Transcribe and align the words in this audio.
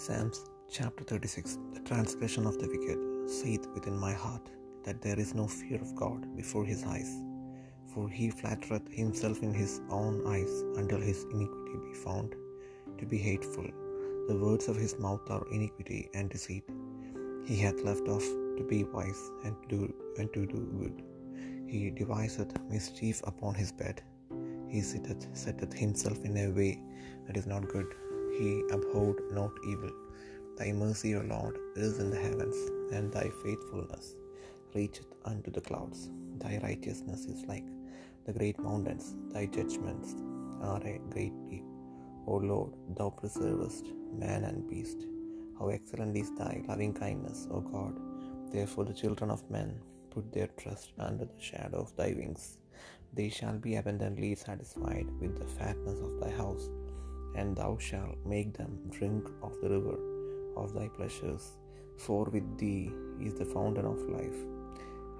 Psalms 0.00 0.44
chapter 0.70 1.02
36 1.02 1.58
The 1.74 1.80
transgression 1.80 2.46
of 2.46 2.56
the 2.60 2.68
wicked 2.68 3.00
saith 3.28 3.66
within 3.74 3.96
my 3.98 4.12
heart 4.12 4.48
that 4.84 5.02
there 5.02 5.18
is 5.18 5.34
no 5.34 5.48
fear 5.48 5.80
of 5.80 5.96
God 5.96 6.36
before 6.36 6.64
his 6.64 6.84
eyes. 6.84 7.10
For 7.92 8.08
he 8.08 8.30
flattereth 8.30 8.86
himself 8.92 9.42
in 9.42 9.52
his 9.52 9.80
own 9.90 10.24
eyes 10.34 10.62
until 10.76 11.00
his 11.00 11.24
iniquity 11.32 11.78
be 11.88 11.94
found 11.94 12.36
to 12.98 13.06
be 13.06 13.18
hateful. 13.18 13.66
The 14.28 14.38
words 14.38 14.68
of 14.68 14.76
his 14.76 14.96
mouth 15.00 15.28
are 15.30 15.44
iniquity 15.50 16.08
and 16.14 16.30
deceit. 16.30 16.70
He 17.44 17.56
hath 17.56 17.82
left 17.82 18.06
off 18.06 18.26
to 18.58 18.64
be 18.68 18.84
wise 18.84 19.22
and 19.44 19.56
to 19.62 19.68
do, 19.68 19.94
and 20.16 20.32
to 20.32 20.46
do 20.46 20.60
good. 20.80 21.02
He 21.66 21.90
deviseth 21.90 22.56
mischief 22.70 23.20
upon 23.24 23.54
his 23.54 23.72
bed. 23.72 24.00
He 24.68 24.80
sitteth, 24.80 25.26
setteth 25.32 25.72
himself 25.72 26.24
in 26.24 26.36
a 26.36 26.50
way 26.50 26.80
that 27.26 27.36
is 27.36 27.48
not 27.48 27.68
good. 27.68 27.96
He 28.38 28.62
abhorred 28.70 29.20
not 29.32 29.52
evil. 29.66 29.90
Thy 30.58 30.70
mercy, 30.72 31.16
O 31.16 31.20
Lord, 31.20 31.56
is 31.76 31.98
in 31.98 32.10
the 32.10 32.20
heavens, 32.26 32.56
and 32.92 33.12
thy 33.12 33.28
faithfulness 33.42 34.14
reacheth 34.74 35.12
unto 35.24 35.50
the 35.50 35.60
clouds. 35.60 36.10
Thy 36.38 36.58
righteousness 36.62 37.24
is 37.26 37.44
like 37.46 37.64
the 38.26 38.32
great 38.32 38.58
mountains, 38.60 39.16
thy 39.32 39.46
judgments 39.46 40.14
are 40.60 40.82
a 40.86 41.00
great 41.10 41.32
deep. 41.50 41.64
O 42.26 42.36
Lord, 42.36 42.72
thou 42.96 43.10
preservest 43.10 43.86
man 44.12 44.44
and 44.44 44.68
beast. 44.70 45.00
How 45.58 45.68
excellent 45.68 46.16
is 46.16 46.30
thy 46.36 46.62
loving 46.68 46.94
kindness, 46.94 47.48
O 47.50 47.60
God! 47.60 47.94
Therefore 48.52 48.84
the 48.84 48.94
children 49.02 49.30
of 49.30 49.50
men 49.50 49.80
put 50.10 50.32
their 50.32 50.50
trust 50.58 50.92
under 50.98 51.24
the 51.24 51.40
shadow 51.40 51.78
of 51.78 51.96
thy 51.96 52.12
wings. 52.12 52.58
They 53.14 53.30
shall 53.30 53.58
be 53.58 53.76
abundantly 53.76 54.34
satisfied 54.34 55.08
with 55.20 55.38
the 55.38 55.46
fatness 55.58 56.00
of 56.00 56.20
thy 56.20 56.30
house, 56.30 56.68
and 57.38 57.56
thou 57.60 57.72
shalt 57.88 58.26
make 58.34 58.52
them 58.58 58.72
drink 58.96 59.24
of 59.46 59.54
the 59.60 59.70
river 59.74 59.98
of 60.62 60.74
thy 60.76 60.88
pleasures. 60.98 61.44
For 62.04 62.24
with 62.34 62.48
thee 62.62 62.90
is 63.26 63.34
the 63.34 63.50
fountain 63.54 63.86
of 63.92 64.08
life. 64.18 64.40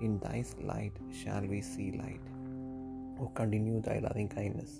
In 0.00 0.18
thy 0.24 0.38
light 0.72 0.96
shall 1.20 1.44
we 1.52 1.60
see 1.60 1.88
light. 2.02 2.26
O 3.20 3.26
continue 3.40 3.80
thy 3.86 3.98
loving 4.06 4.28
kindness 4.28 4.74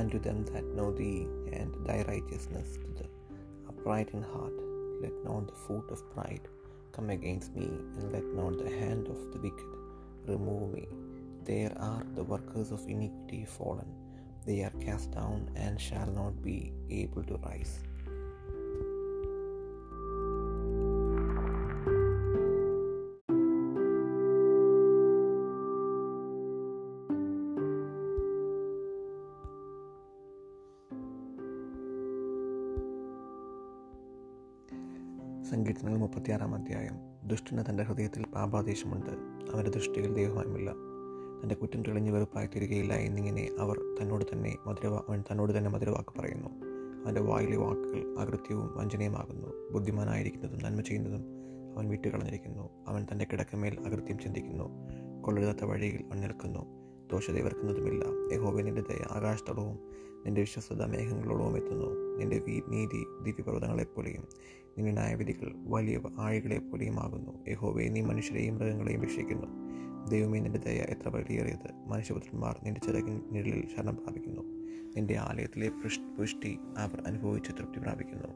unto 0.00 0.18
them 0.26 0.44
that 0.52 0.66
know 0.76 0.90
thee, 1.00 1.26
and 1.58 1.72
thy 1.88 1.98
righteousness 2.12 2.70
to 2.82 2.88
the 2.98 3.08
upright 3.70 4.10
in 4.16 4.22
heart. 4.32 4.56
Let 5.02 5.16
not 5.28 5.46
the 5.48 5.60
foot 5.66 5.88
of 5.90 6.08
pride 6.14 6.48
come 6.96 7.10
against 7.10 7.54
me, 7.54 7.68
and 7.96 8.12
let 8.12 8.26
not 8.40 8.58
the 8.62 8.72
hand 8.80 9.06
of 9.14 9.20
the 9.32 9.40
wicked 9.46 9.72
remove 10.32 10.66
me. 10.72 10.86
There 11.44 11.72
are 11.90 12.02
the 12.16 12.24
workers 12.24 12.72
of 12.76 12.88
iniquity 12.94 13.44
fallen. 13.44 14.05
They 14.46 14.58
are 14.58 14.76
cast 14.76 15.08
down 15.08 15.40
and 15.64 15.76
shall 15.86 16.10
not 16.18 16.34
be 16.46 16.56
able 17.02 17.24
to 17.28 17.34
rise. 17.34 17.74
സങ്കീർത്തനങ്ങൾ 35.42 35.98
മുപ്പത്തിയാറാം 35.98 36.54
അധ്യായം. 36.54 36.94
ദുഷ്ടന് 37.24 37.64
തന്റെ 37.70 37.82
ഹൃദയത്തിൽ 37.82 38.26
പാപാദേശമുണ്ട്. 38.26 39.10
അവന്റെ 39.52 39.70
ദൃഷ്ടിയിൽ 39.70 40.14
ദൈവമായുമില്ല 40.14 40.95
തന്റെ 41.42 41.54
കുറ്റം 41.54 41.82
തെളിഞ്ഞ് 41.82 42.10
വെറുപ്പായി 42.10 42.46
തീരുകയില്ല 42.46 42.94
എന്നിങ്ങനെ 42.94 43.50
അവർ 43.58 43.80
തന്നോട് 44.00 44.24
തന്നെ 44.32 44.56
മധുരവാ 44.66 45.02
തന്നോട് 45.32 45.58
തന്നെ 45.58 45.70
മധുരവാക്ക് 45.70 46.20
പറയുന്നു. 46.20 46.48
അവന്റെ 47.04 47.20
വായിലെ 47.20 47.56
വാക്കുകൾ 47.56 48.18
അകൃത്യവും 48.18 48.76
വഞ്ചനയുമാകുന്നു. 48.76 49.72
ബുദ്ധിമാനായിരിക്കുന്നതും 49.72 50.58
നന്മ 50.58 50.80
ചെയ്യുന്നതും 50.80 51.24
അവൻ 51.76 51.88
വിട്ടുകളഞ്ഞിരിക്കുന്നു. 51.88 52.70
അവൻ 52.88 53.06
തന്റെ 53.12 53.26
കിടക്കമേൽ 53.32 53.76
അകൃത്യം 53.86 54.18
ചിന്തിക്കുന്നു. 54.18 54.70
കൊള്ളരുതാത്ത 55.22 55.64
വഴിയിൽ 55.64 56.04
അവൻ 56.06 56.20
നിൽക്കുന്നു. 56.20 56.85
ദോഷത 57.10 57.34
ഇവർക്കുന്നതുമില്ല 57.34 58.04
യഹോബി 58.34 58.62
നിന്റെ 58.62 58.80
ദയ 58.80 59.02
ആകാശത്തോളവും 59.10 59.78
നിന്റെ 60.24 60.40
വിശ്വസ്തത 60.40 60.84
മേഘങ്ങളോളവും 60.84 61.56
എത്തുന്നു. 61.56 62.16
നിന്റെ 62.16 62.38
നീതി 62.68 63.04
ദിവ്യപർവതങ്ങളെപ്പോലെയും 63.22 64.28
നിന്റെ 64.78 64.92
ന്യായവിധികൾ 64.92 65.52
വലിയ 65.56 66.00
ആഴികളെപ്പോലെയും 66.18 67.00
ആകുന്നു 67.00 67.44
യഹോവെ 67.48 67.84
നീ 67.84 68.00
മനുഷ്യരെയും 68.00 68.54
മൃഗങ്ങളെയും 68.54 69.02
രക്ഷിക്കുന്നു. 69.02 69.46
ദൈവമേ 70.10 70.40
നിന്റെ 70.40 70.58
ദയ 70.58 70.78
എത്ര 70.78 71.08
വലിയേറിയത് 71.08 71.88
മനുഷ്യപുത്രന്മാർ 71.88 72.60
നിന്റെ 72.64 72.80
ചിറകിൻ 72.80 73.22
നിഴലിൽ 73.30 73.76
ശരണം 73.76 73.96
പ്രാപിക്കുന്നു. 73.96 74.40
നിന്റെ 74.96 75.16
ആലയത്തിലെ 75.16 75.68
പുഷ്ടി 76.18 76.58
അവർ 76.78 77.02
അനുഭവിച്ച് 77.06 77.52
തൃപ്തി 77.52 77.80
പ്രാപിക്കുന്നു. 77.80 78.28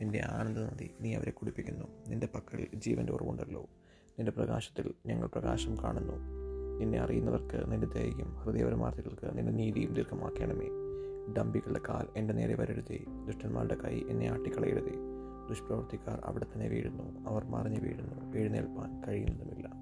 നിന്റെ 0.00 0.20
ആനന്ദ 0.30 0.58
നദി 0.58 0.90
നീ 1.00 1.14
അവരെ 1.14 1.30
കുടിപ്പിക്കുന്നു. 1.30 1.84
നിന്റെ 2.08 2.28
പക്കൽ 2.34 2.66
ജീവന്റെ 2.74 3.12
ഉറവുണ്ടല്ലോ. 3.12 3.62
നിന്റെ 4.08 4.32
പ്രകാശത്തിൽ 4.32 4.94
ഞങ്ങൾ 5.06 5.26
പ്രകാശം 5.26 5.76
കാണുന്നു. 5.84 6.45
നിന്നെ 6.78 7.00
അറിയുന്നവർക്ക് 7.00 7.72
നിന്റെ 7.72 7.86
ദയയും 7.86 8.34
ഹൃദയപരമാർത്ഥികൾക്ക് 8.34 9.38
നിന്റെ 9.38 9.52
നീതിയും 9.52 9.94
ദീർഘമാക്കണമേ. 9.94 10.68
ഡംബികളുടെ 11.34 11.80
കാൽ 11.88 12.06
എന്റെ 12.16 12.34
നേരെ 12.34 12.54
വരരുതേ. 12.54 13.04
ദുഷ്ടന്മാരുടെ 13.26 13.74
കൈ 13.74 14.02
എന്നെ 14.08 14.26
ആട്ടിക്കളയരുതേ. 14.26 14.92
ദുഷ്പ്രവർത്തിക്കാർ 15.48 16.20
അവിടെ 16.24 16.46
തന്നെ 16.54 16.68
വീഴുന്നു. 16.68 17.28
അവർ 17.28 17.44
മറിഞ്ഞു 17.44 17.80
വീഴുന്നു. 17.80 18.38
എഴുന്നേൽപ്പാൻ 18.38 19.02
കഴിയുന്നതുമില്ല. 19.08 19.75